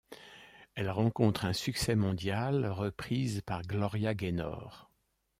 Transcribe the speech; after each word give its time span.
Elle 0.73 0.89
rencontre 0.89 1.45
un 1.45 1.53
succès 1.53 1.93
mondial 1.93 2.65
reprise 2.65 3.41
par 3.45 3.61
Gloria 3.61 4.15
Gaynor. 4.15 4.89